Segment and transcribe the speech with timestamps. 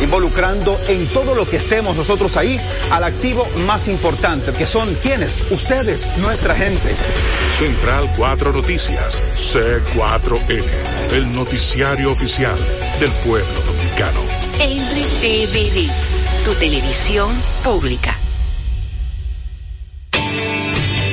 [0.00, 2.60] involucrando en todo lo que estemos nosotros ahí
[2.90, 6.94] al activo más importante, que son quienes, ustedes, nuestra gente.
[7.50, 10.64] Central 4 Noticias, C4N,
[11.12, 12.58] el noticiario oficial
[12.98, 14.20] del pueblo dominicano.
[14.58, 15.90] RTVD,
[16.44, 17.30] tu televisión
[17.64, 18.16] pública.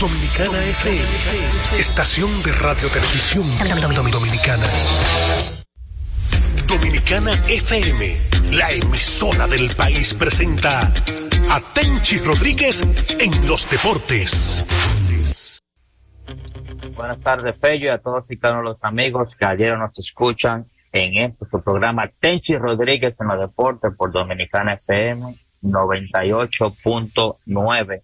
[0.00, 1.04] Dominicana FM,
[1.78, 3.46] estación de radio televisión
[4.10, 4.64] dominicana.
[6.66, 8.16] Dominicana FM,
[8.52, 12.80] la emisora del país presenta a Tenchi Rodríguez
[13.18, 14.66] en los deportes.
[16.96, 20.64] Buenas tardes, Fello, y a todos y cada uno los amigos que ayer nos escuchan
[20.92, 28.02] en este su programa Tenchi Rodríguez en los deportes por Dominicana FM 98.9,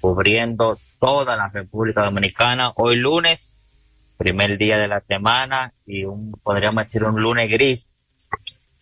[0.00, 2.72] cubriendo toda la República Dominicana.
[2.76, 3.56] Hoy lunes,
[4.16, 7.88] primer día de la semana y un, podríamos decir un lunes gris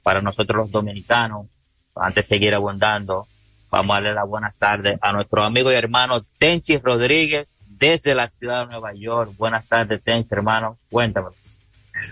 [0.02, 1.46] para nosotros los dominicanos.
[1.94, 3.27] Antes de seguir abundando,
[3.70, 8.28] vamos a darle las buenas tardes a nuestro amigo y hermano Tenchi Rodríguez desde la
[8.28, 9.33] ciudad de Nueva York.
[9.36, 10.78] Buenas tardes, Tenchi, hermano.
[10.91, 11.28] Cuéntame.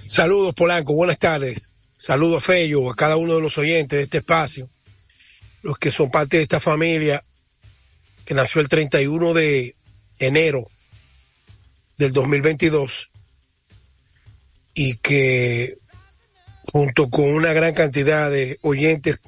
[0.03, 0.93] Saludos, Polanco.
[0.95, 1.71] Buenas tardes.
[1.97, 4.69] Saludos, Fello, a cada uno de los oyentes de este espacio,
[5.63, 7.23] los que son parte de esta familia
[8.27, 9.77] que nació el 31 de
[10.19, 10.69] enero
[11.97, 13.11] del 2022
[14.75, 15.75] y que
[16.73, 19.21] junto con una gran cantidad de oyentes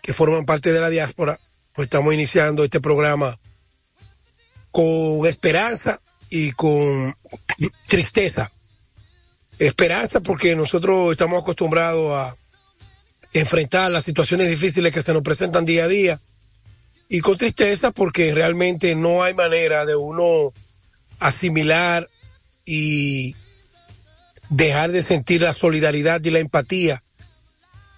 [0.00, 1.38] que forman parte de la diáspora,
[1.74, 3.38] pues estamos iniciando este programa
[4.72, 7.14] con esperanza y con
[7.86, 8.50] tristeza.
[9.58, 12.34] Esperanza porque nosotros estamos acostumbrados a
[13.34, 16.20] enfrentar las situaciones difíciles que se nos presentan día a día
[17.12, 20.54] y con tristeza porque realmente no hay manera de uno
[21.18, 22.08] asimilar
[22.64, 23.36] y
[24.48, 27.02] dejar de sentir la solidaridad y la empatía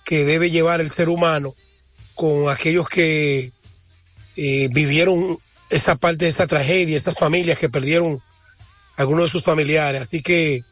[0.04, 1.54] que debe llevar el ser humano
[2.16, 3.52] con aquellos que
[4.34, 5.38] eh, vivieron
[5.70, 8.20] esa parte de esa tragedia, esas familias que perdieron
[8.96, 10.02] algunos de sus familiares.
[10.02, 10.64] Así que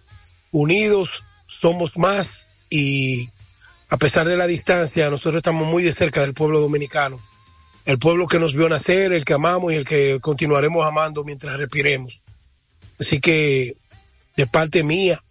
[0.51, 3.31] unidos somos más y
[3.89, 7.21] a pesar de la distancia, nosotros estamos muy de cerca del pueblo dominicano,
[7.85, 11.57] el pueblo que nos vio nacer, el que amamos y el que continuaremos amando mientras
[11.59, 12.23] respiremos.
[13.01, 13.77] Así que
[14.37, 15.23] de parte mía,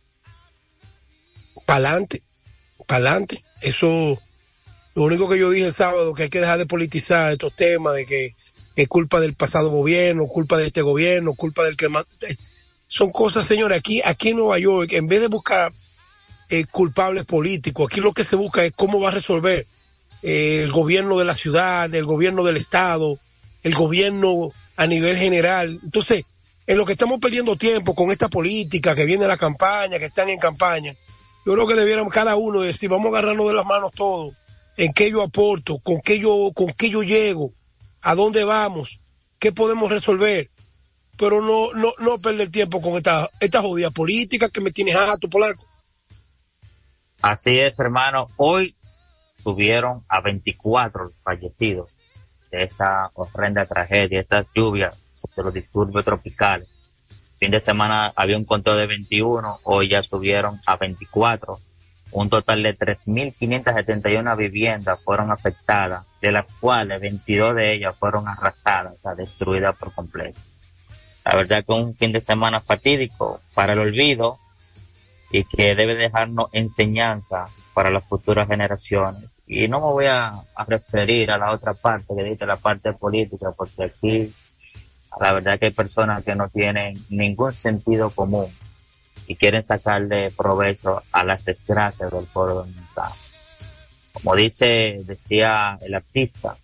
[1.65, 2.21] pa'lante,
[2.85, 3.43] pa'lante.
[3.61, 4.21] Eso,
[4.95, 7.95] lo único que yo dije el sábado, que hay que dejar de politizar estos temas,
[7.95, 8.35] de que
[8.75, 12.05] es culpa del pasado gobierno, culpa de este gobierno, culpa del que más...
[12.87, 15.71] Son cosas, señores, aquí, aquí en Nueva York, en vez de buscar
[16.49, 19.65] eh, culpables políticos, aquí lo que se busca es cómo va a resolver
[20.21, 23.19] el gobierno de la ciudad, el gobierno del estado,
[23.63, 25.79] el gobierno a nivel general.
[25.83, 26.25] Entonces,
[26.67, 30.29] en lo que estamos perdiendo tiempo con esta política que viene la campaña, que están
[30.29, 30.95] en campaña,
[31.45, 34.33] yo creo que debiéramos cada uno decir, vamos a agarrarnos de las manos todos,
[34.77, 37.51] en qué yo aporto, con qué yo, con qué yo llego,
[38.01, 38.99] a dónde vamos,
[39.39, 40.49] qué podemos resolver,
[41.17, 45.29] pero no, no, no perder tiempo con esta, esta jodida política que me tiene jato,
[45.29, 45.65] polaco.
[47.21, 48.27] Así es, hermano.
[48.37, 48.75] Hoy
[49.41, 51.89] subieron a 24 fallecidos
[52.51, 54.97] de esta horrenda tragedia, estas lluvias
[55.35, 56.67] de los disturbios tropicales.
[57.39, 61.57] Fin de semana había un conteo de 21, hoy ya subieron a 24.
[62.11, 68.93] Un total de 3.571 viviendas fueron afectadas, de las cuales 22 de ellas fueron arrasadas,
[68.93, 70.39] o sea, destruidas por completo.
[71.25, 74.37] La verdad que un fin de semana fatídico para el olvido
[75.31, 79.30] y que debe dejarnos enseñanza para las futuras generaciones.
[79.53, 80.31] Y no me voy a,
[80.65, 84.33] referir a la otra parte, que dice la parte política, porque aquí
[85.19, 88.47] la verdad que hay personas que no tienen ningún sentido común
[89.27, 93.13] y quieren sacarle provecho a las desgracias del pueblo dominicano.
[94.13, 96.55] Como dice, decía el artista,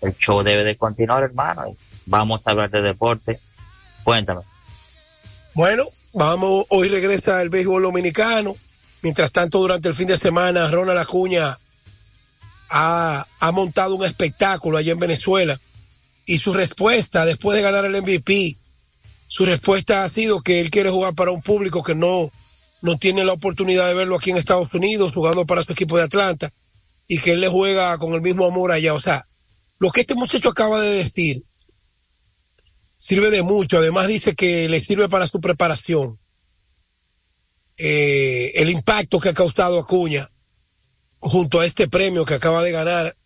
[0.00, 1.76] el show debe de continuar, hermano.
[2.06, 3.38] Vamos a hablar de deporte.
[4.02, 4.40] Cuéntame.
[5.54, 8.56] Bueno, vamos, hoy regresa el béisbol dominicano.
[9.02, 11.56] Mientras tanto, durante el fin de semana, Ronald Acuña
[12.70, 15.60] ha, ha montado un espectáculo allá en Venezuela.
[16.26, 18.56] Y su respuesta, después de ganar el MVP,
[19.26, 22.30] su respuesta ha sido que él quiere jugar para un público que no,
[22.82, 26.04] no tiene la oportunidad de verlo aquí en Estados Unidos, jugando para su equipo de
[26.04, 26.50] Atlanta,
[27.08, 28.94] y que él le juega con el mismo amor allá.
[28.94, 29.26] O sea,
[29.78, 31.44] lo que este muchacho acaba de decir
[32.96, 33.78] sirve de mucho.
[33.78, 36.18] Además dice que le sirve para su preparación.
[37.76, 40.28] Eh, el impacto que ha causado Acuña
[41.24, 43.16] junto a este premio que acaba de ganar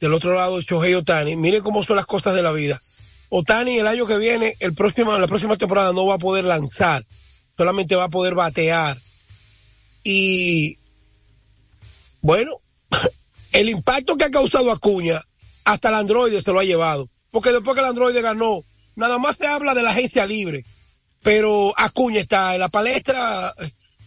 [0.00, 1.36] del otro lado Shohei Otani.
[1.36, 2.80] Miren cómo son las cosas de la vida.
[3.28, 7.04] Otani el año que viene, el próximo, la próxima temporada no va a poder lanzar,
[7.56, 8.96] solamente va a poder batear.
[10.04, 10.78] Y
[12.20, 12.52] bueno,
[13.52, 15.20] el impacto que ha causado Acuña,
[15.64, 17.08] hasta el androide se lo ha llevado.
[17.32, 18.62] Porque después que el androide ganó,
[18.94, 20.64] nada más se habla de la agencia libre.
[21.22, 23.52] Pero Acuña está en la palestra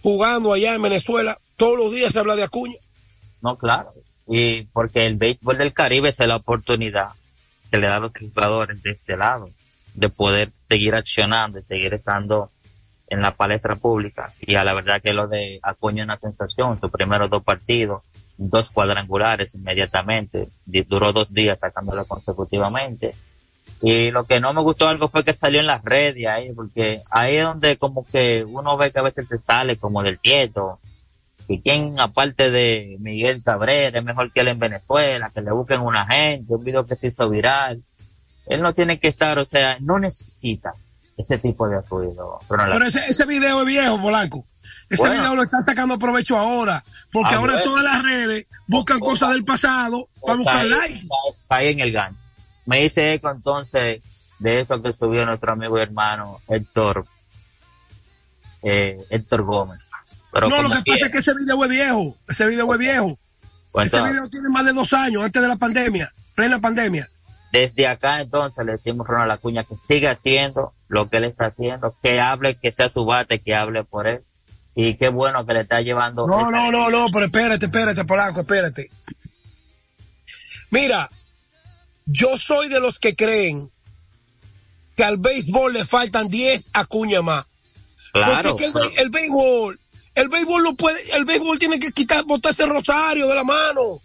[0.01, 1.37] jugando allá en Venezuela.
[1.57, 2.77] Todos los días se habla de Acuña.
[3.41, 3.89] No, claro.
[4.27, 7.09] Y porque el béisbol del Caribe es la oportunidad
[7.71, 9.49] que le da a los jugadores de este lado
[9.93, 12.51] de poder seguir accionando, y seguir estando
[13.09, 14.33] en la palestra pública.
[14.41, 18.03] Y a la verdad que lo de Acuña es una sensación, sus primeros dos partidos,
[18.37, 23.15] dos cuadrangulares inmediatamente, duró dos días sacándolo consecutivamente.
[23.81, 27.01] Y lo que no me gustó algo fue que salió en las redes ahí, porque
[27.09, 30.79] ahí es donde como que uno ve que a veces se sale como del tieto,
[31.47, 35.79] y quien aparte de Miguel Cabrera es mejor que él en Venezuela, que le busquen
[35.79, 37.81] una gente, un video que se hizo viral.
[38.47, 40.73] Él no tiene que estar, o sea, no necesita
[41.17, 42.39] ese tipo de ruido.
[42.49, 44.45] Pero, ese, ese video es viejo, Polanco.
[44.89, 49.31] Ese video lo está sacando provecho ahora, porque ah, ahora todas las redes buscan cosas
[49.31, 51.07] del pasado para buscar likes.
[51.49, 52.19] Ahí en el gancho.
[52.65, 54.01] Me dice eco entonces
[54.39, 57.05] de eso que subió nuestro amigo y hermano Héctor,
[58.61, 59.86] eh, Héctor Gómez
[60.41, 62.17] no, lo que pasa es que ese video es viejo.
[62.27, 63.17] Ese video es viejo.
[63.71, 67.09] Pues ese video tiene más de dos años antes de la pandemia, plena pandemia.
[67.51, 71.47] Desde acá entonces le decimos a Ronald Acuña que siga haciendo lo que él está
[71.47, 74.23] haciendo, que hable, que sea su bate, que hable por él.
[74.75, 76.27] Y qué bueno que le está llevando.
[76.27, 78.91] No, no, no, no, pero espérate, espérate, Polanco, espérate.
[80.69, 81.09] Mira,
[82.05, 83.69] yo soy de los que creen
[84.95, 87.45] que al béisbol le faltan 10 acuñas más.
[88.11, 88.49] Claro.
[88.49, 89.79] Porque el béisbol
[90.17, 94.01] el béisbol no puede, el béisbol tiene que quitar, botar ese rosario de la mano.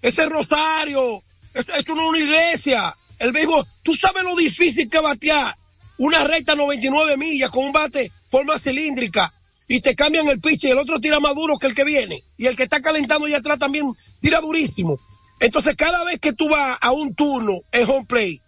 [0.00, 1.22] Ese rosario.
[1.52, 2.96] Esto, no es una iglesia.
[3.18, 5.54] El béisbol, tú sabes lo difícil que batear
[5.98, 9.34] una recta 99 millas con un bate forma cilíndrica
[9.68, 12.24] y te cambian el pitch y el otro tira más duro que el que viene.
[12.38, 13.84] Y el que está calentando allá atrás también
[14.22, 14.98] tira durísimo.
[15.40, 18.40] Entonces cada vez que tú vas a un turno en home play,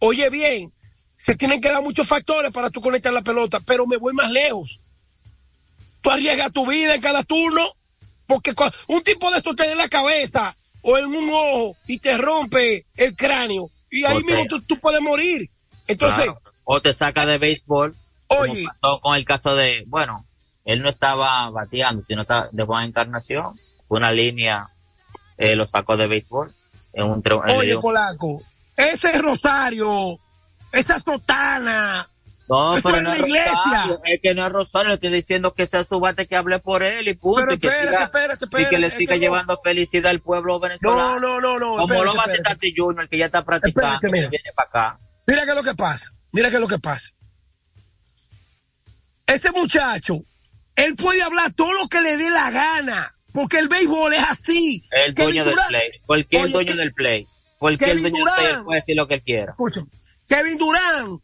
[0.00, 0.70] oye bien,
[1.16, 4.30] se tienen que dar muchos factores para tú conectar la pelota, pero me voy más
[4.30, 4.79] lejos
[6.00, 7.62] tú arriesgas tu vida en cada turno,
[8.26, 8.54] porque
[8.88, 12.16] un tipo de esto te da en la cabeza o en un ojo y te
[12.16, 15.50] rompe el cráneo y ahí mismo tú, puedes morir.
[15.86, 16.32] Entonces,
[16.64, 17.96] o te saca de béisbol.
[18.28, 20.24] Oye, pasó con el caso de, bueno,
[20.64, 23.58] él no estaba bateando, sino estaba de buena encarnación,
[23.88, 24.68] una línea
[25.36, 26.54] eh, lo sacó de béisbol.
[26.92, 27.22] En un,
[27.56, 28.42] Oye, Polaco,
[28.76, 29.88] ese Rosario,
[30.72, 32.09] esa sotana,
[32.50, 34.00] no, pero no es iglesia.
[34.04, 36.82] es que no es Rosario, le estoy diciendo que sea su bate que hable por
[36.82, 37.42] él y punto.
[37.42, 41.20] Pero espérate, y que espérate, espérate, Y que le siga llevando felicidad al pueblo venezolano.
[41.20, 41.76] No, no, no, no.
[41.76, 45.00] Como lo va a hacer Tati Junior, que ya está practicando, que viene para acá.
[45.28, 47.10] Mira qué es lo que pasa, mira qué es lo que pasa.
[49.26, 50.24] Este muchacho,
[50.74, 54.82] él puede hablar todo lo que le dé la gana, porque el béisbol es así.
[54.90, 57.28] El dueño del play, cualquier dueño del play,
[57.60, 59.52] cualquier dueño del play puede decir lo que quiera.
[59.52, 59.82] Escucha,
[60.28, 61.20] Kevin Durán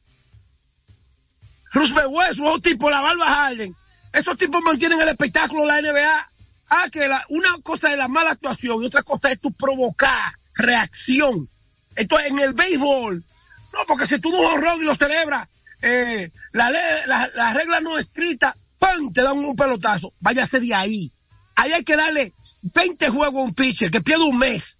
[1.77, 3.77] Roosevelt Westbrook, tipo la Barba Harden,
[4.13, 6.33] esos tipos mantienen el espectáculo de la NBA.
[6.69, 11.51] Ah, que una cosa es la mala actuación y otra cosa es tu provocar reacción.
[11.95, 13.23] Entonces, en el béisbol,
[13.73, 15.47] no, porque si tú no un y lo celebras,
[15.83, 19.13] eh, la, la, la, regla no escrita, ¡pam!
[19.13, 20.15] te dan un pelotazo.
[20.21, 21.13] Váyase de ahí.
[21.57, 24.79] Ahí hay que darle 20 juegos a un pitcher que pierde un mes.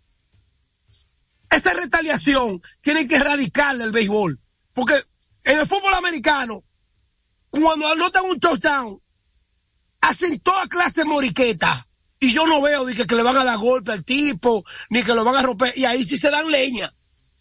[1.51, 4.41] Esta retaliación tiene que erradicarle el béisbol.
[4.73, 5.05] Porque
[5.45, 6.65] en el fútbol americano,
[7.61, 9.01] cuando anotan un touchdown,
[10.01, 11.87] hacen toda clase de moriqueta.
[12.19, 15.15] Y yo no veo ni que, le van a dar golpe al tipo, ni que
[15.15, 15.73] lo van a romper.
[15.77, 16.93] Y ahí sí se dan leña.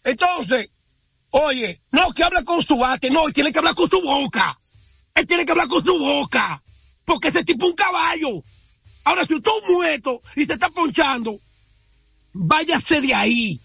[0.04, 0.70] Entonces,
[1.30, 4.58] oye, no que habla con su bate, no, él tiene que hablar con su boca.
[5.14, 6.62] Él tiene que hablar con su boca.
[7.04, 8.44] Porque ese tipo es un caballo.
[9.04, 11.38] Ahora, si usted es muerto y se está ponchando,
[12.32, 13.60] váyase de ahí.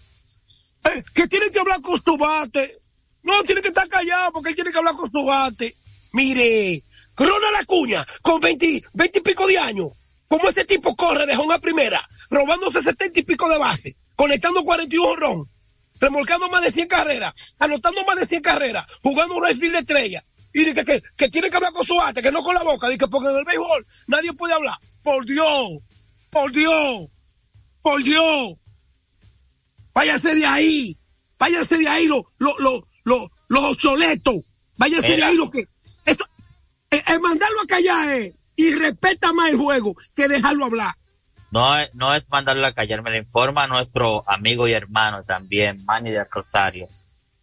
[0.84, 2.78] eh, que tiene que hablar con su bate.
[3.22, 5.76] No, tiene que estar callado porque él tiene que hablar con su bate.
[6.12, 6.82] Mire,
[7.18, 9.88] la cuña con 20, 20 y pico de años.
[10.28, 15.16] Como ese tipo corre de una primera, robándose 70 y pico de base, conectando 41
[15.16, 15.50] ron,
[16.00, 20.24] remolcando más de 100 carreras, anotando más de 100 carreras, jugando un rifle de estrella.
[20.54, 22.88] Y dice que, que tiene que hablar con su bate, que no con la boca.
[22.88, 24.78] Dice porque en el béisbol nadie puede hablar.
[25.02, 25.78] Por Dios,
[26.30, 27.08] por Dios,
[27.82, 28.54] por Dios.
[29.94, 30.98] Váyase de ahí.
[31.38, 34.36] Váyase de ahí los lo, lo, lo, los obsoletos.
[34.76, 35.64] Váyase de ahí lo que...
[36.92, 40.94] Esto, es, mandarlo a callar eh, y respeta más el juego que dejarlo hablar.
[41.50, 46.10] No no es mandarlo a callar, me lo informa nuestro amigo y hermano también, Manny
[46.10, 46.88] de Rosario,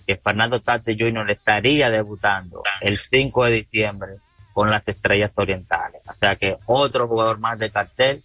[0.08, 1.29] que Fernando Tate Jr.
[1.29, 4.18] estaría debutando el 5 de diciembre
[4.53, 6.01] con las Estrellas Orientales.
[6.08, 8.24] O sea que otro jugador más de cartel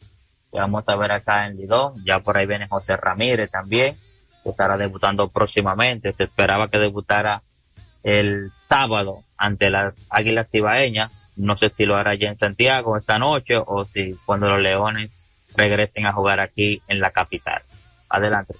[0.54, 1.94] que vamos a ver acá en Lidón.
[2.04, 3.96] Ya por ahí viene José Ramírez también,
[4.42, 6.12] que estará debutando próximamente.
[6.12, 7.42] Se esperaba que debutara
[8.04, 11.10] el sábado ante las Águilas Cibaeñas.
[11.36, 15.10] No sé si lo hará ya en Santiago esta noche o si cuando los Leones
[15.56, 17.62] regresen a jugar aquí en la capital.
[18.08, 18.54] Adelante.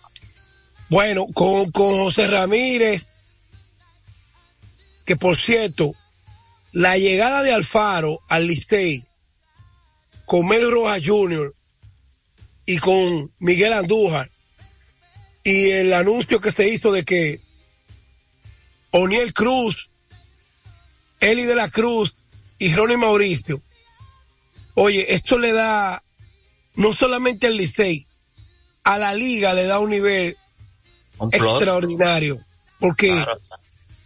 [0.88, 3.16] Bueno, con, José Ramírez,
[5.04, 5.94] que por cierto,
[6.72, 9.04] la llegada de Alfaro al Licey
[10.24, 11.54] con Mel Rojas Jr.
[12.66, 14.30] y con Miguel Andújar
[15.44, 17.40] y el anuncio que se hizo de que
[18.96, 19.90] Oniel Cruz,
[21.18, 22.14] Eli de la Cruz
[22.60, 23.60] y Ronnie Mauricio.
[24.74, 26.00] Oye, esto le da
[26.76, 28.06] no solamente al Licey,
[28.84, 30.36] a la liga le da un nivel
[31.32, 32.40] extraordinario.
[32.78, 33.12] Porque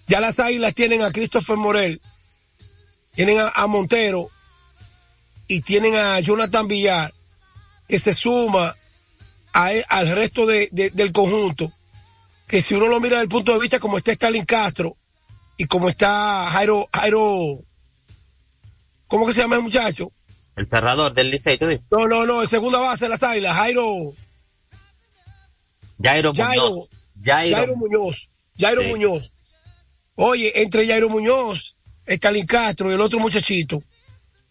[0.06, 2.00] ya las águilas tienen a Christopher Morel,
[3.14, 4.30] tienen a, Montero
[5.48, 7.12] y tienen a Jonathan Villar,
[7.88, 8.74] que se suma
[9.54, 11.74] e, al resto del conjunto
[12.48, 14.96] que si uno lo mira desde el punto de vista como está Stalin Castro
[15.58, 17.58] y como está Jairo, Jairo,
[19.06, 20.10] ¿cómo que se llama el muchacho?
[20.56, 21.58] El cerrador del Licey,
[21.90, 23.84] No, no, no, el segunda base de las águilas, Jairo.
[26.02, 26.88] Jairo, Jairo Muñoz.
[27.22, 28.28] Jairo, Muñoz.
[28.58, 29.32] Jairo Muñoz.
[30.14, 31.76] Oye, entre Jairo Muñoz,
[32.06, 33.82] Stalin Castro y el otro muchachito,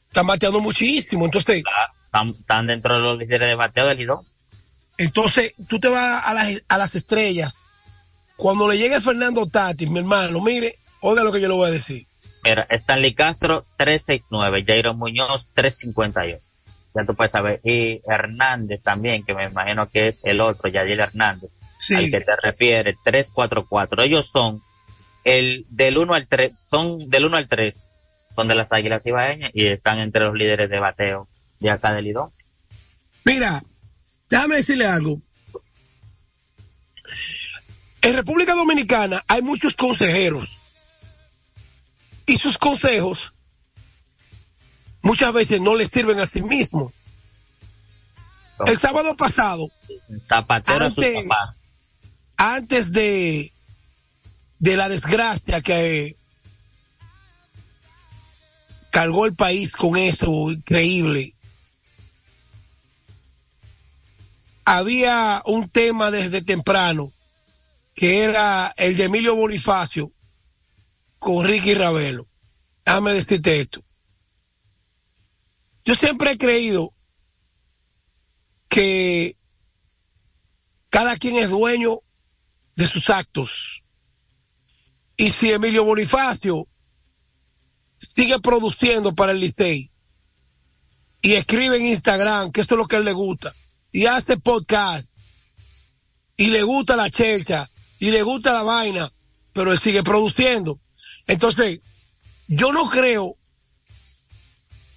[0.08, 1.64] están bateando muchísimo, entonces.
[2.06, 4.26] Están, dentro de los líderes de bateo del Lidón.
[4.98, 7.56] Entonces, tú te vas a las, a las estrellas
[8.38, 11.72] cuando le llegue Fernando Tati, mi hermano, mire, oiga lo que yo le voy a
[11.72, 12.08] decir.
[12.44, 16.42] Mira, Stanley Castro 369, Jairo Muñoz 358.
[16.96, 17.60] Ya tú puedes saber.
[17.64, 21.50] Y Hernández también, que me imagino que es el otro, Yadiel Hernández,
[21.96, 24.04] al que te refiere, 344.
[24.04, 24.62] Ellos son
[25.24, 27.76] el del 1 al 3, son del 1 al 3,
[28.36, 31.28] son de las Águilas Ibaeñas y están entre los líderes de bateo
[31.60, 32.30] de acá del Lidón.
[33.26, 33.62] Mira,
[34.30, 35.18] déjame decirle algo.
[38.02, 40.58] En República Dominicana hay muchos consejeros.
[42.26, 43.34] Y sus consejos
[45.02, 46.92] muchas veces no les sirven a sí mismos.
[48.66, 49.72] El sábado pasado,
[50.66, 51.16] antes,
[52.38, 53.54] antes de,
[54.60, 56.16] de la desgracia que
[58.90, 61.36] cargó el país con eso increíble,
[64.66, 67.14] había un tema desde temprano
[67.98, 70.14] que era el de Emilio Bonifacio
[71.18, 72.30] con Ricky Ravelo.
[72.86, 73.84] Déjame decirte esto.
[75.84, 76.94] Yo siempre he creído
[78.70, 79.36] que
[80.90, 81.98] cada quien es dueño
[82.76, 83.84] de sus actos.
[85.18, 86.68] Y si Emilio Bonifacio
[87.98, 89.90] sigue produciendo para el Licey
[91.24, 93.56] y escribe en Instagram que eso es lo que a él le gusta
[93.92, 95.10] y hace podcast
[96.36, 97.68] y le gusta la chelcha
[98.00, 99.12] y le gusta la vaina,
[99.54, 100.80] pero él sigue produciendo.
[101.28, 101.82] Entonces,
[102.48, 103.36] yo no creo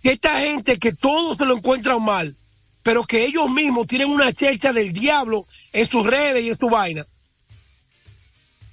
[0.03, 2.37] que esta gente que todos se lo encuentran mal,
[2.83, 6.69] pero que ellos mismos tienen una checha del diablo en sus redes y en su
[6.69, 7.07] vaina,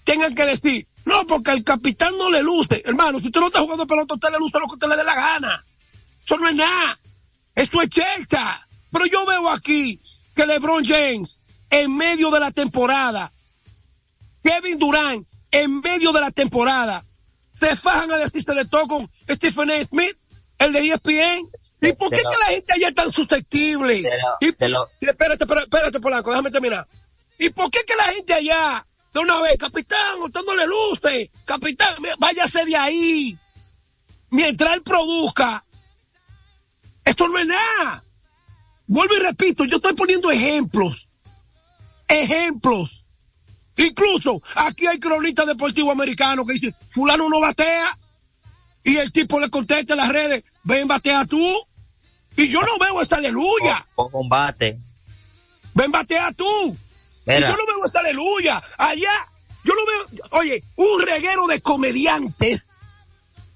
[0.04, 2.82] tengan que decir, no, porque al capitán no le luce.
[2.86, 5.04] Hermano, si usted no está jugando pelota, usted le luce lo que usted le dé
[5.04, 5.66] la gana.
[6.24, 7.00] Eso no es nada.
[7.56, 8.68] Eso es checha.
[8.92, 10.02] Pero yo veo aquí
[10.36, 11.38] que LeBron James,
[11.70, 13.32] en medio de la temporada,
[14.48, 17.04] Kevin Durant, en medio de la temporada,
[17.54, 19.84] se fajan a decirse de todo con Stephen A.
[19.84, 20.18] Smith,
[20.58, 21.50] el de ESPN.
[21.82, 24.02] ¿Y por qué que la gente allá es tan susceptible?
[24.40, 24.46] y,
[25.06, 26.88] Espérate, espérate, Polanco, déjame terminar.
[27.38, 31.30] ¿Y por qué que la gente allá, de una vez, capitán, usted no le luce,
[31.44, 33.38] capitán, váyase de ahí.
[34.30, 35.64] Mientras él produzca,
[37.04, 38.04] esto no es nada.
[38.88, 41.10] Vuelvo y repito, yo estoy poniendo ejemplos.
[42.08, 42.97] Ejemplos
[43.78, 47.98] Incluso aquí hay cronistas deportivos americanos que dicen, fulano no batea.
[48.84, 51.42] Y el tipo le contesta en las redes, ven batea tú.
[52.36, 53.86] Y yo no veo esta aleluya.
[53.96, 54.78] Con un bate.
[55.74, 56.78] Ven batea tú.
[57.26, 58.64] Y yo no veo esta aleluya.
[58.78, 59.12] Allá,
[59.64, 62.62] yo no veo, oye, un reguero de comediantes,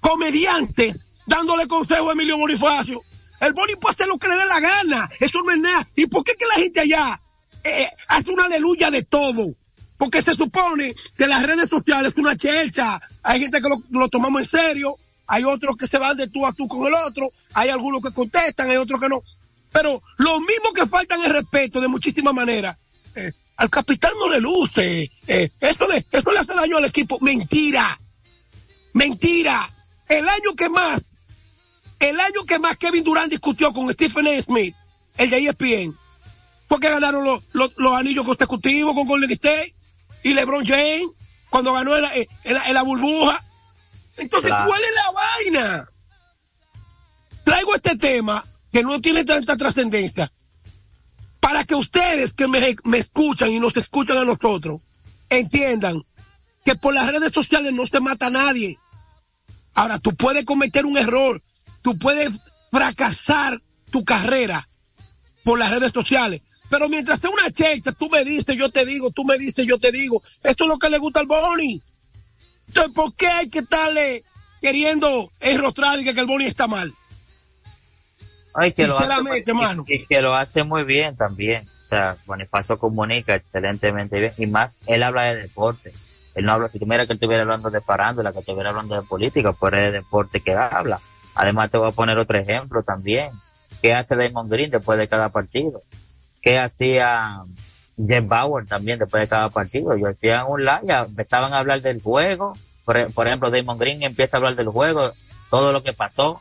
[0.00, 3.02] comediantes, dándole consejo a Emilio Bonifacio.
[3.40, 5.10] El Boni puede hacer lo que le dé la gana.
[5.18, 5.88] Eso no es nada.
[5.96, 7.20] ¿Y por qué que la gente allá
[7.64, 9.54] eh, hace una aleluya de todo?
[10.02, 13.00] Porque se supone que las redes sociales es una chelcha.
[13.22, 14.98] Hay gente que lo, tomamos en serio.
[15.28, 17.32] Hay otros que se van de tú a tú con el otro.
[17.52, 19.22] Hay algunos que contestan, hay otros que no.
[19.70, 22.76] Pero lo mismo que faltan el respeto de muchísimas maneras.
[23.14, 25.08] Eh, al capitán no le luce.
[25.28, 27.18] Eh, esto, de, esto le hace daño al equipo.
[27.20, 27.96] Mentira.
[28.94, 29.70] Mentira.
[30.08, 31.04] El año que más,
[32.00, 34.42] el año que más Kevin Durant discutió con Stephen A.
[34.42, 34.74] Smith,
[35.16, 35.96] el de ESPN,
[36.68, 39.76] fue que ganaron los, los, los anillos consecutivos con Golden State
[40.22, 41.08] y LeBron James
[41.50, 43.44] cuando ganó en la, burbuja.
[44.16, 45.88] Entonces, ¿cuál es la vaina?
[47.44, 50.32] Traigo este tema que no tiene tanta trascendencia
[51.40, 54.80] para que ustedes que me, me escuchan y nos escuchan a nosotros
[55.38, 56.04] entiendan
[56.64, 58.78] que por las redes sociales no se mata a nadie.
[59.74, 61.42] Ahora, tú puedes cometer un error,
[61.82, 62.30] tú puedes
[62.70, 63.60] fracasar
[63.90, 64.68] tu carrera
[65.44, 69.10] por las redes sociales, pero mientras sea una checha, tú me dices, yo te digo,
[69.10, 70.22] tú me dices, yo te digo.
[70.42, 71.82] Esto es lo que le gusta al Boni.
[72.66, 74.24] Entonces, ¿por qué hay que estarle
[74.58, 76.90] queriendo enrostrar y que el Boni está mal?
[78.54, 79.44] Ay, que lo, hace,
[79.86, 81.68] y, que lo hace muy bien también.
[81.84, 84.32] O sea, Bonifacio comunica excelentemente bien.
[84.38, 85.92] Y más, él habla de deporte.
[86.34, 89.52] Él no habla, si tuviera que estuviera hablando de farándula, que estuviera hablando de política,
[89.52, 91.02] pues es de deporte que habla.
[91.34, 93.28] Además, te voy a poner otro ejemplo también.
[93.82, 95.82] ¿Qué hace Damon Green después de cada partido?
[96.42, 97.42] Que hacía
[97.96, 99.96] Jeff Bauer también después de cada partido.
[99.96, 102.54] Yo hacía un live, empezaban a hablar del juego.
[102.84, 105.12] Por, ejemplo, Damon Green empieza a hablar del juego,
[105.50, 106.40] todo lo que pasó,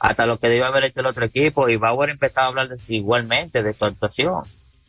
[0.00, 3.62] hasta lo que debió haber hecho el otro equipo, y Bauer empezaba a hablar igualmente
[3.62, 4.34] de su actuación.
[4.34, 4.44] O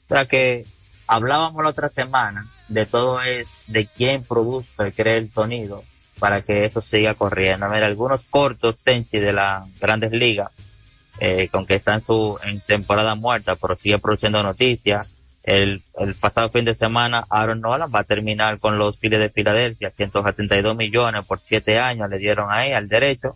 [0.10, 0.66] sea que
[1.08, 5.84] hablábamos la otra semana de todo es de quién produce y crea el sonido
[6.20, 7.66] para que eso siga corriendo.
[7.66, 10.52] A ver, algunos cortos, Tenchi, de las grandes ligas,
[11.20, 15.16] eh, con que está en su en temporada muerta, pero sigue produciendo noticias.
[15.44, 19.30] El, el pasado fin de semana, Aaron Nolan va a terminar con los Phillies de
[19.30, 23.36] Filadelfia, 172 millones por siete años le dieron ahí al derecho.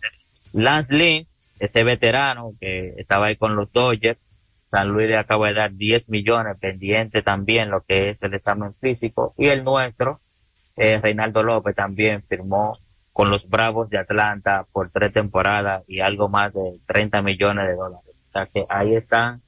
[0.52, 1.26] Lance Lynn,
[1.58, 4.18] ese veterano que estaba ahí con los Dodgers,
[4.70, 8.74] San Luis le acaba de dar 10 millones, pendiente también lo que es el examen
[8.74, 9.32] físico.
[9.38, 10.18] Y el nuestro,
[10.76, 12.76] eh, Reinaldo López también firmó
[13.14, 17.76] con los Bravos de Atlanta por tres temporadas y algo más de 30 millones de
[17.76, 18.10] dólares.
[18.28, 19.40] O sea que ahí están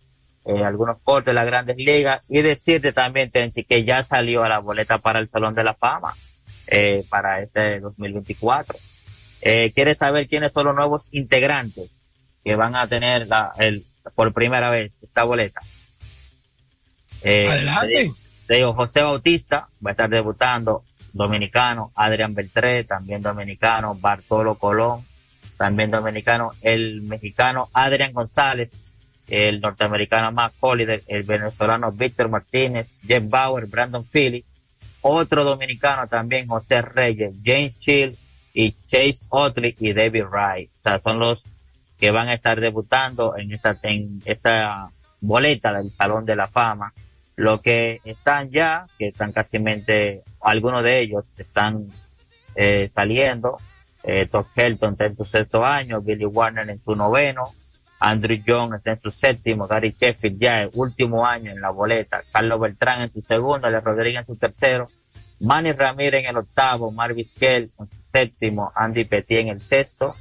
[0.45, 4.49] eh, algunos cortes de las grandes ligas y decirte también, Tenchi, que ya salió a
[4.49, 6.15] la boleta para el Salón de la Fama
[6.69, 8.79] eh, para este 2024.
[9.43, 11.91] Eh, ¿Quieres saber quiénes son los nuevos integrantes
[12.45, 15.61] que van a tener la, el, por primera vez esta boleta?
[17.23, 18.11] Eh, Adelante.
[18.49, 20.85] digo, José Bautista va a estar debutando
[21.17, 25.05] dominicano, Adrián Beltré, también dominicano, Bartolo Colón,
[25.57, 28.71] también dominicano, el mexicano Adrián González,
[29.29, 34.45] el norteamericano Matt Holiday, el venezolano Víctor Martínez, Jeff Bauer, Brandon Philly,
[35.01, 38.17] otro dominicano también, José Reyes, James Chill
[38.53, 40.71] y Chase Otley y David Wright.
[40.81, 41.53] O sea, son los
[41.99, 46.93] que van a estar debutando en esta boleta del Salón de la Fama.
[47.37, 49.59] Lo que están ya, que están casi
[50.41, 51.87] algunos de ellos están
[52.55, 53.59] eh, saliendo.
[54.03, 57.51] Eh, Todd Helton está en su sexto año, Billy Warner en su noveno,
[57.99, 62.23] Andrew Jones está en su séptimo, Gary Sheffield ya en último año en la boleta,
[62.31, 64.89] Carlos Beltrán en su segundo, Ale Rodríguez en su tercero,
[65.41, 70.15] Manny Ramírez en el octavo, Marvis Kell en su séptimo, Andy Petit en el sexto,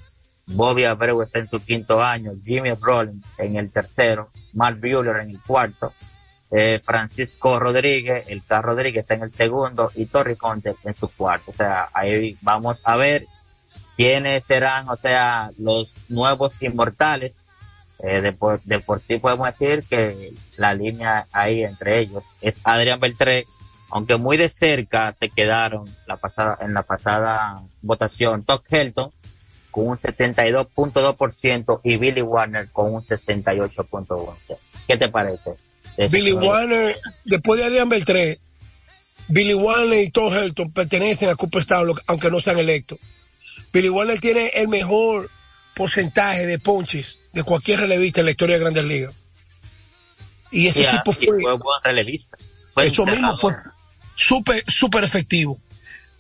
[0.48, 5.30] Bobby Abreu está en su quinto año, Jimmy Rollins en el tercero, Mark Bueller en
[5.30, 5.94] el cuarto,
[6.58, 8.62] eh, Francisco Rodríguez, el K.
[8.62, 11.52] Rodríguez está en el segundo y Torri Conte en su cuarto.
[11.52, 13.26] O sea, ahí vamos a ver
[13.98, 17.36] quiénes serán, o sea, los nuevos inmortales.
[18.00, 22.60] Eh, de, por, de por sí podemos decir que la línea ahí entre ellos es
[22.66, 23.46] Adrián Beltré,
[23.90, 29.12] aunque muy de cerca se quedaron la pasada, en la pasada votación Todd Helton
[29.72, 34.58] con un 72.2% y Billy Warner con un 68.1%.
[34.88, 35.65] ¿Qué te parece?
[35.98, 38.40] Billy Warner, después de Adrian Beltré,
[39.28, 41.66] Billy Warner y Tom Helton pertenecen a Cooper
[42.08, 43.00] aunque no sean electos.
[43.72, 45.30] Billy Warner tiene el mejor
[45.74, 49.14] porcentaje de ponches de cualquier relevista en la historia de Grandes Ligas.
[50.52, 51.42] Y ese tipo fue.
[51.42, 52.38] fue buen relevista.
[52.78, 53.54] eso mismo fue.
[54.16, 55.60] súper, súper efectivo.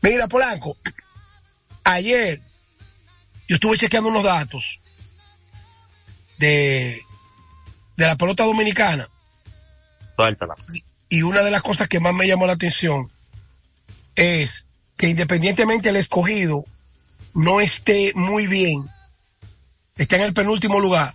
[0.02, 0.78] Mira, Polanco,
[1.84, 2.42] ayer
[3.48, 4.80] yo estuve chequeando unos datos
[6.38, 7.00] de,
[7.96, 9.08] de la pelota dominicana.
[11.10, 13.12] Y una de las cosas que más me llamó la atención
[14.15, 14.65] es
[14.97, 16.65] que independientemente el escogido
[17.34, 18.89] no esté muy bien,
[19.97, 21.13] está en el penúltimo lugar,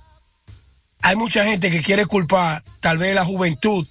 [1.03, 3.87] hay mucha gente que quiere culpar tal vez la juventud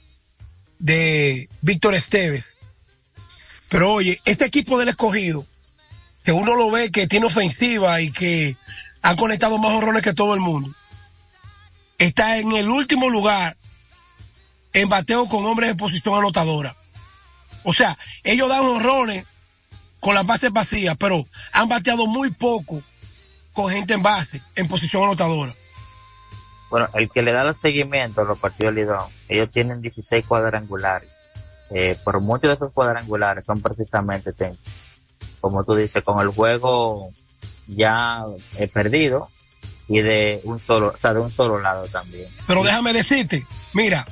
[0.78, 2.60] de Víctor Esteves.
[3.69, 5.45] Pero oye, este equipo del escogido,
[6.24, 8.56] que uno lo ve que tiene ofensiva y que
[9.02, 10.74] han conectado más horrones que todo el mundo,
[11.98, 13.58] está en el último lugar
[14.74, 16.76] en bateo con hombres en posición anotadora.
[17.64, 19.26] O sea, ellos dan horrones
[20.00, 22.82] con las bases vacías, pero han bateado muy poco
[23.54, 25.54] con gente en base, en posición anotadora.
[26.70, 30.26] Bueno, el que le da el seguimiento a los partidos de Lidón, ellos tienen 16
[30.26, 31.26] cuadrangulares.
[31.72, 34.34] Eh, por muchos de esos cuadrangulares son precisamente,
[35.42, 37.12] como tú dices, con el juego
[37.68, 38.24] ya
[38.58, 39.30] eh, perdido
[39.88, 42.28] y de un solo, o sea, de un solo lado también.
[42.48, 44.06] Pero déjame decirte, mira,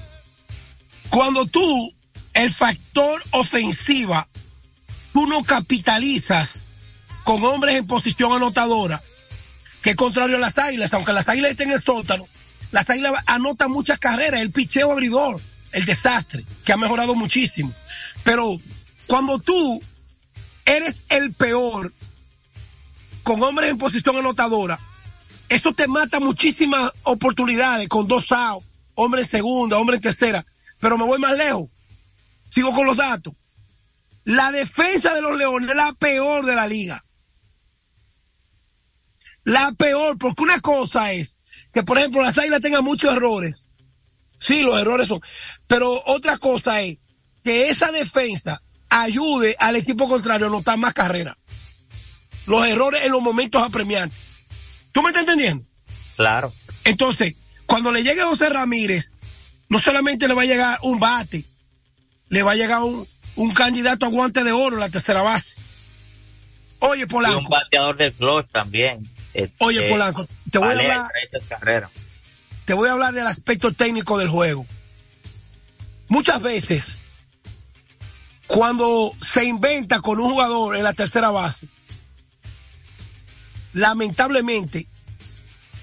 [1.09, 1.93] cuando tú,
[2.33, 4.27] el factor ofensiva,
[5.13, 6.71] tú no capitalizas
[7.23, 9.01] con hombres en posición anotadora,
[9.81, 12.27] que es contrario a las águilas, aunque las águilas estén en el sótano,
[12.71, 15.41] las águilas anotan muchas carreras, el picheo abridor,
[15.71, 17.73] el desastre, que ha mejorado muchísimo.
[18.23, 18.59] Pero
[19.07, 19.81] cuando tú
[20.65, 21.93] eres el peor
[23.23, 24.79] con hombres en posición anotadora,
[25.49, 28.65] eso te mata muchísimas oportunidades con dos outs,
[28.95, 30.45] hombre en segunda, hombre en tercera.
[30.79, 31.69] Pero me voy más lejos.
[32.49, 33.33] Sigo con los datos.
[34.23, 37.03] La defensa de los Leones es la peor de la liga.
[39.43, 41.35] La peor, porque una cosa es
[41.73, 43.67] que por ejemplo las águilas tengan muchos errores.
[44.39, 45.21] Sí, los errores son.
[45.67, 46.97] Pero otra cosa es
[47.43, 51.37] que esa defensa ayude al equipo contrario a notar más carrera.
[52.45, 54.19] Los errores en los momentos apremiantes.
[54.91, 55.65] ¿Tú me estás entendiendo?
[56.15, 56.53] Claro.
[56.83, 57.35] Entonces,
[57.65, 59.11] cuando le llegue a José Ramírez,
[59.69, 61.43] no solamente le va a llegar un bate,
[62.29, 65.55] le va a llegar un, un candidato a guante de oro en la tercera base.
[66.79, 67.39] Oye, Polanco.
[67.39, 69.09] Y un bateador de flor también.
[69.59, 71.05] Oye, Polanco, te voy a hablar.
[72.65, 74.65] Te voy a hablar del aspecto técnico del juego.
[76.09, 76.99] Muchas veces,
[78.47, 81.67] cuando se inventa con un jugador en la tercera base,
[83.73, 84.87] lamentablemente,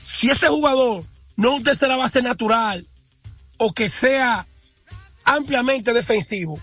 [0.02, 1.04] si ese jugador
[1.36, 2.86] no es un tercera base natural
[3.58, 4.46] o que sea
[5.24, 6.60] ampliamente defensivo,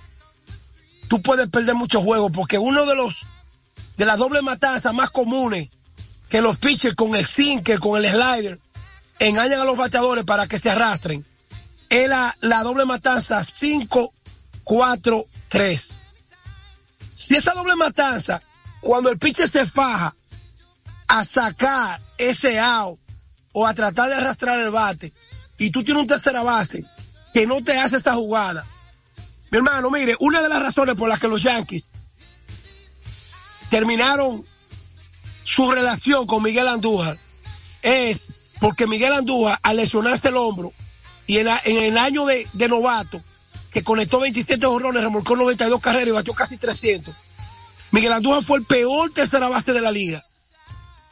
[1.08, 3.16] tú puedes perder muchos juegos porque uno de los
[3.98, 5.70] de las dobles matanzas más comunes
[6.30, 8.60] que los pitchers con el sinker, con el slider,
[9.20, 11.26] engañan a los bateadores para que se arrastren,
[11.90, 16.00] es la, la doble matanza 5-4-3.
[17.14, 18.42] Si esa doble matanza,
[18.80, 20.16] cuando el pitcher se faja
[21.08, 22.98] a sacar ese out
[23.52, 25.14] o a tratar de arrastrar el bate,
[25.62, 26.84] y tú tienes un tercera base
[27.36, 28.66] que no te hace esta jugada,
[29.52, 31.92] mi hermano, mire, una de las razones por las que los Yankees
[33.70, 34.44] terminaron
[35.44, 37.16] su relación con Miguel Andújar
[37.84, 40.74] es porque Miguel Andújar, al lesionarse el hombro,
[41.28, 43.24] y en, el año de, novato,
[43.72, 47.14] que conectó 27 jorrones, remolcó 92 carreras y batió casi 300,
[47.92, 50.26] Miguel Andújar fue el peor tercera base de la liga,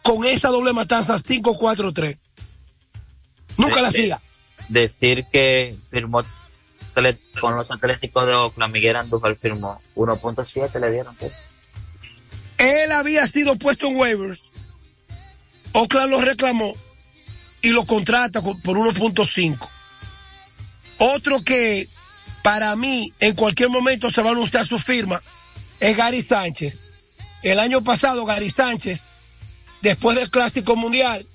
[0.02, 2.18] con esa doble matanza 5-4-3.
[3.58, 4.20] Nunca la hacía.
[4.70, 6.24] Decir que firmó
[7.40, 11.16] con los Atléticos de Oakland, Miguel Andújar firmó 1.7, le dieron.
[12.58, 14.52] Él había sido puesto en waivers.
[15.74, 16.74] Oakland lo reclamó
[17.62, 19.70] y lo contrata por 1.5.
[20.98, 21.88] Otro que
[22.44, 25.22] para mí en cualquier momento se va a anunciar su firma
[25.80, 26.84] es Gary Sánchez.
[27.42, 29.10] El año pasado Gary Sánchez,
[29.82, 31.26] después del Clásico Mundial,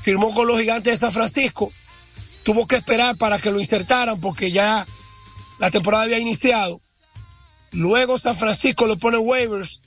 [0.00, 1.72] firmó con los Gigantes de San Francisco.
[2.42, 4.86] Tuvo que esperar para que lo insertaran porque ya
[5.58, 6.80] la temporada había iniciado.
[7.72, 9.80] Luego San Francisco le pone waivers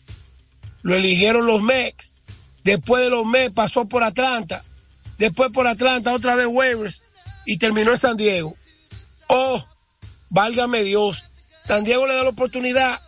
[0.84, 2.13] lo eligieron los Mex.
[2.63, 4.63] Después de los Mex pasó por Atlanta.
[5.18, 7.02] Después por Atlanta otra vez waivers
[7.46, 8.56] y terminó en San Diego.
[9.28, 9.66] Oh,
[10.30, 11.24] válgame Dios.
[11.66, 13.02] San Diego le da la oportunidad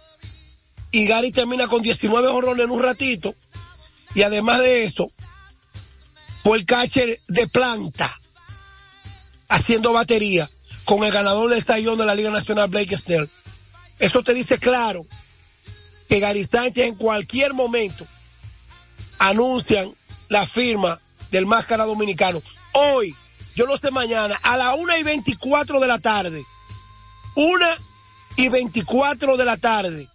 [0.91, 3.35] y Gary termina con 19 horrones en un ratito.
[4.13, 5.11] Y además de eso,
[6.41, 8.17] fue el catcher de planta
[9.49, 10.49] haciendo batería
[10.85, 13.29] con el ganador del estallón de la Liga Nacional, Blake Snell.
[13.99, 15.05] Eso te dice claro
[16.07, 18.05] que Gary Sánchez en cualquier momento
[19.17, 19.93] anuncian
[20.29, 20.99] la firma
[21.31, 22.41] del máscara dominicano.
[22.73, 23.15] Hoy,
[23.55, 26.43] yo no sé mañana, a la una y veinticuatro de la tarde,
[27.35, 27.67] una
[28.37, 30.07] y 24 de la tarde,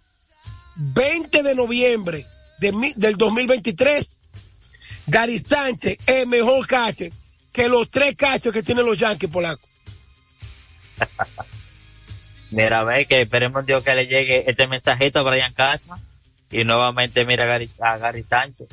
[0.75, 2.27] 20 de noviembre
[2.59, 4.21] de, del 2023,
[5.07, 7.11] Gary Sánchez es mejor catcher
[7.51, 9.69] que los tres cachos que tienen los Yankees polacos.
[12.51, 15.99] Mira, ve que esperemos Dios que le llegue este mensajito a Brian Cashman
[16.51, 18.67] y nuevamente mira a Gary, a Gary Sánchez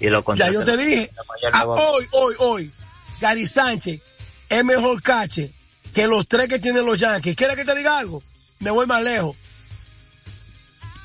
[0.00, 1.10] y lo Ya yo te dije,
[1.52, 2.72] ah, hoy, hoy, hoy,
[3.20, 4.00] Gary Sánchez
[4.48, 5.50] es mejor catcher
[5.92, 7.36] que los tres que tienen los Yankees.
[7.36, 8.22] ¿Quieres que te diga algo?
[8.58, 9.36] Me voy más lejos.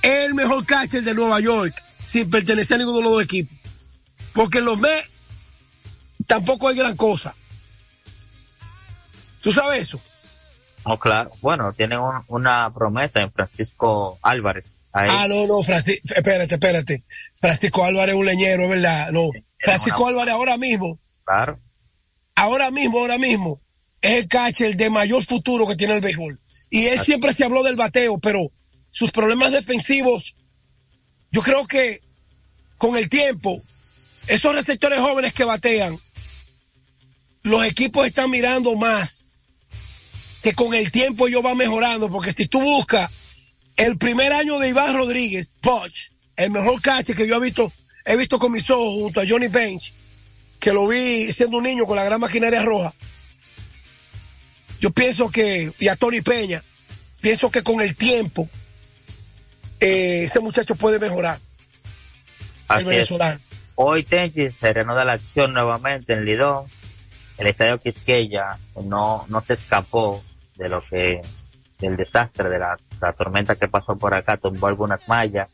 [0.02, 3.56] Es el mejor catcher de Nueva York sin pertenecer a ninguno de los dos equipos.
[4.34, 5.09] Porque los Mets
[6.30, 7.36] tampoco hay gran cosa.
[9.42, 10.00] ¿Tú sabes eso?
[10.86, 11.32] No, claro.
[11.42, 14.84] Bueno, tienen una promesa en Francisco Álvarez.
[14.94, 17.04] Ah, no, no, Francisco, espérate, espérate.
[17.36, 19.12] Francisco Álvarez es un leñero, es verdad.
[19.12, 21.00] No, Francisco Álvarez ahora mismo.
[21.26, 21.60] Claro.
[22.36, 23.60] Ahora mismo, ahora mismo,
[24.02, 26.40] es el catcher de mayor futuro que tiene el béisbol.
[26.70, 28.52] Y él siempre se habló del bateo, pero
[28.92, 30.36] sus problemas defensivos,
[31.32, 32.02] yo creo que
[32.78, 33.62] con el tiempo,
[34.28, 36.00] esos receptores jóvenes que batean,
[37.44, 39.38] los equipos están mirando más
[40.42, 43.10] que con el tiempo ellos van mejorando, porque si tú buscas
[43.76, 47.72] el primer año de Iván Rodríguez, Poch, el mejor catcher que yo he visto,
[48.06, 49.94] he visto con mis ojos junto a Johnny Bench,
[50.60, 52.94] que lo vi siendo un niño con la gran maquinaria roja.
[54.80, 56.64] Yo pienso que, y a Tony Peña,
[57.20, 58.50] pienso que con el tiempo,
[59.80, 61.40] eh, ese muchacho puede mejorar.
[62.78, 63.40] el venezolano.
[63.76, 66.66] Hoy Tenchi se reanuda la acción nuevamente en Lidón.
[67.40, 70.22] El estadio Quisqueya no, no se escapó
[70.58, 71.22] de lo que,
[71.80, 72.78] del desastre de la,
[73.18, 75.48] tormenta que pasó por acá, tumbó algunas mallas,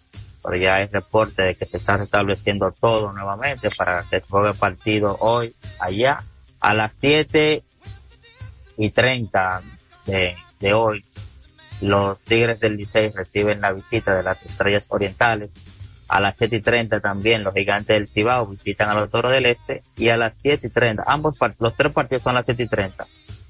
[0.43, 4.55] pero ya hay reporte de que se está restableciendo todo nuevamente para que se juegue
[4.55, 6.23] partido hoy, allá,
[6.59, 7.63] a las 7
[8.77, 9.61] y 30
[10.07, 11.05] de, de hoy.
[11.81, 15.51] Los Tigres del Licey reciben la visita de las Estrellas Orientales
[16.07, 19.45] a las 7 y 30 también los gigantes del Cibao visitan a los toros del
[19.45, 19.83] Este.
[19.97, 22.67] Y a las 7 y 30, ambos los tres partidos son a las 7 y
[22.67, 23.07] 30.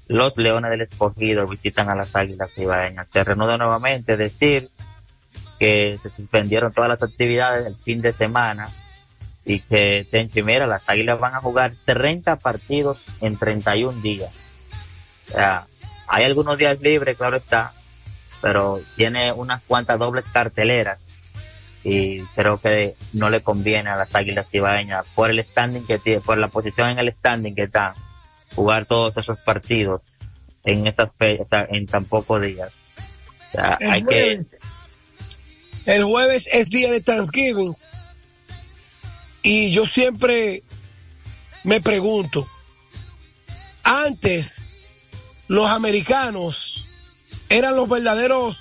[0.08, 3.08] Los leones del escogido visitan a las águilas cibaeñas.
[3.12, 4.68] Se reanuda nuevamente decir
[5.58, 8.68] que se suspendieron todas las actividades del fin de semana
[9.44, 14.30] y que Tenchi, mira, las águilas van a jugar 30 partidos en 31 días.
[15.28, 15.66] O sea,
[16.08, 17.72] hay algunos días libres, claro está,
[18.40, 21.05] pero tiene unas cuantas dobles carteleras
[21.88, 26.20] y creo que no le conviene a las Águilas Ibaeñas por el standing que tiene,
[26.20, 27.94] por la posición en el standing que está,
[28.56, 30.02] jugar todos esos partidos
[30.64, 32.72] en esas en tan pocos días.
[33.54, 34.46] hay jueves,
[35.84, 37.72] que el jueves es día de Thanksgiving.
[39.44, 40.64] Y yo siempre
[41.62, 42.48] me pregunto,
[43.84, 44.60] antes
[45.46, 46.84] los americanos
[47.48, 48.58] eran los verdaderos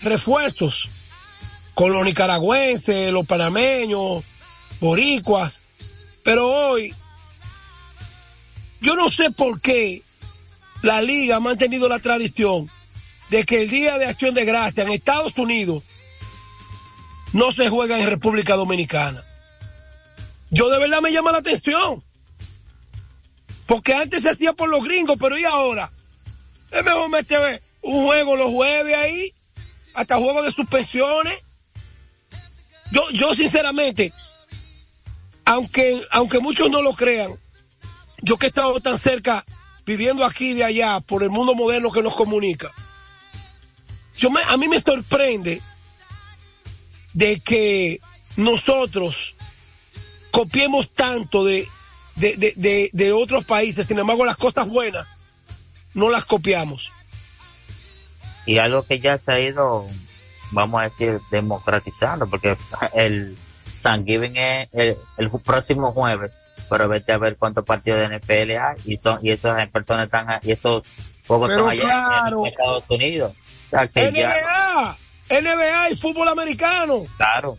[0.00, 1.01] refuerzos
[1.74, 4.24] con los nicaragüenses, los panameños,
[4.80, 5.62] boricuas.
[6.22, 6.94] Pero hoy,
[8.80, 10.02] yo no sé por qué
[10.82, 12.70] la liga ha mantenido la tradición
[13.30, 15.82] de que el Día de Acción de Gracia en Estados Unidos
[17.32, 19.24] no se juega en República Dominicana.
[20.50, 22.02] Yo de verdad me llama la atención.
[23.66, 25.90] Porque antes se hacía por los gringos, pero ¿y ahora?
[26.70, 29.32] Es mejor meter un juego los jueves ahí,
[29.94, 31.42] hasta juegos de suspensiones
[32.92, 34.12] yo, yo sinceramente,
[35.46, 37.32] aunque, aunque muchos no lo crean,
[38.20, 39.44] yo que he estado tan cerca,
[39.86, 42.70] viviendo aquí y de allá, por el mundo moderno que nos comunica,
[44.18, 45.62] yo me, a mí me sorprende
[47.14, 47.98] de que
[48.36, 49.36] nosotros
[50.30, 51.66] copiemos tanto de,
[52.16, 55.08] de, de, de, otros países, sin embargo las cosas buenas
[55.94, 56.92] no las copiamos.
[58.44, 59.88] Y algo que ya se ha ido
[60.52, 62.56] vamos a decir, democratizando, porque
[62.94, 63.36] el
[63.82, 64.96] Thanksgiving es el,
[65.44, 66.30] próximo jueves,
[66.70, 70.40] pero vete a ver cuántos partidos de NFL hay y son y esas personas están
[70.42, 70.84] y esos
[71.26, 73.32] juegos son allá en Estados Unidos.
[73.72, 74.98] NBA,
[75.30, 77.06] NBA y fútbol americano.
[77.16, 77.58] Claro.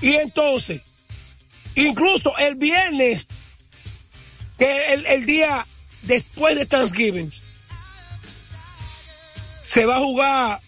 [0.00, 0.82] Y entonces,
[1.76, 3.28] incluso el viernes,
[4.58, 5.64] que el, el día
[6.02, 7.32] después de Thanksgiving,
[9.62, 10.60] se va a jugar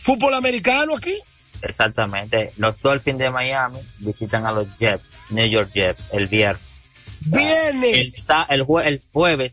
[0.00, 1.14] fútbol americano aquí.
[1.62, 2.52] Exactamente.
[2.56, 6.62] Los Dolphins de Miami visitan a los Jets, New York Jets, el viernes.
[7.20, 8.26] Viernes.
[8.48, 9.52] El, el, jueves,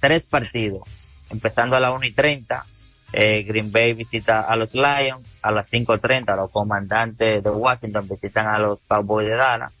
[0.00, 0.82] tres partidos.
[1.30, 2.66] Empezando a las 1 y 30.
[3.12, 5.22] Eh, Green Bay visita a los Lions.
[5.42, 9.72] A las 5.30 los comandantes de Washington visitan a los Cowboys de Dallas.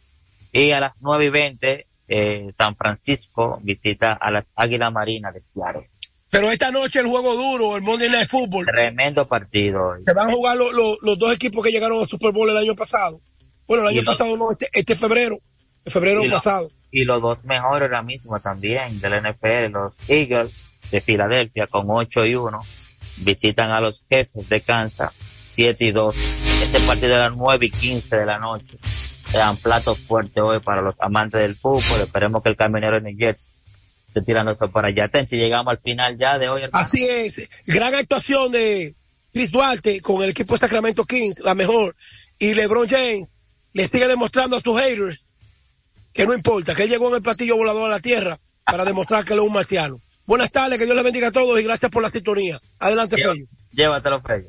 [0.52, 5.42] Y a las 9 y 20 eh, San Francisco visita a las Águilas Marinas de
[5.48, 5.88] Seattle.
[6.34, 8.66] Pero esta noche el juego duro, el Monday Night Football.
[8.66, 9.94] Tremendo partido.
[10.04, 13.20] Se van a jugar los dos equipos que llegaron al Super Bowl el año pasado.
[13.68, 15.38] Bueno, el año pasado no, este, este febrero.
[15.84, 16.68] El febrero pasado.
[16.90, 20.56] y los dos mejores ahora mismo también del NFL, los Eagles
[20.90, 22.60] de Filadelfia con 8 y 1,
[23.18, 25.12] visitan a los jefes de Kansas
[25.52, 26.16] 7 y 2.
[26.62, 28.76] Este partido de las 9 y 15 de la noche.
[29.30, 32.00] Sean platos fuertes hoy para los amantes del fútbol.
[32.00, 33.53] Esperemos que el camionero de New Jersey
[34.16, 35.10] esto para allá.
[35.26, 36.62] si llegamos al final ya de hoy.
[36.72, 37.48] Así es.
[37.66, 38.94] Gran actuación de
[39.32, 41.94] Chris Duarte con el equipo de Sacramento Kings, la mejor.
[42.38, 43.34] Y LeBron James
[43.72, 45.24] le sigue demostrando a sus haters
[46.12, 49.24] que no importa, que él llegó en el platillo volador a la Tierra para demostrar
[49.24, 50.00] que él es un marciano.
[50.26, 52.58] Buenas tardes, que Dios les bendiga a todos y gracias por la sintonía.
[52.78, 53.46] Adelante, Fello.
[53.72, 54.48] Llévatelo, Fello.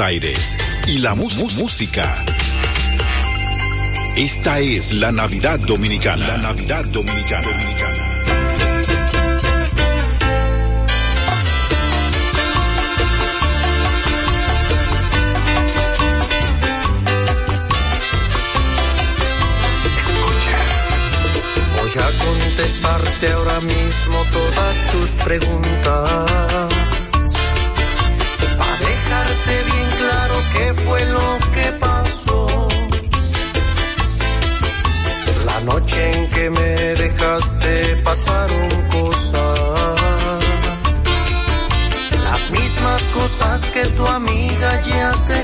[0.00, 0.56] Aires
[0.88, 2.24] y la música.
[4.16, 6.26] Esta es la Navidad Dominicana.
[6.26, 7.48] La Navidad Dominicana.
[19.96, 20.58] Escucha.
[21.76, 26.74] Voy a contestarte ahora mismo todas tus preguntas
[28.80, 29.83] bien claro
[30.54, 32.68] qué fue lo que pasó.
[35.44, 36.70] La noche en que me
[37.02, 40.40] dejaste pasaron cosas.
[42.22, 45.43] Las mismas cosas que tu amiga ya te